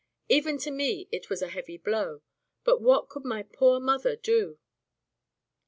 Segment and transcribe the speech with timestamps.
[0.29, 2.23] Even to me it was a heavy blow,
[2.63, 4.57] but what could my poor mother do?